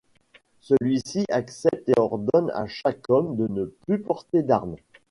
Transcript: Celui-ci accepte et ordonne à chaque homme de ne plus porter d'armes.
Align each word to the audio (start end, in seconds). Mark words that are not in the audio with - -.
Celui-ci 0.61 1.25
accepte 1.29 1.87
et 1.87 1.93
ordonne 1.99 2.49
à 2.55 2.65
chaque 2.65 3.07
homme 3.11 3.35
de 3.35 3.47
ne 3.49 3.65
plus 3.65 4.01
porter 4.01 4.41
d'armes. 4.41 4.77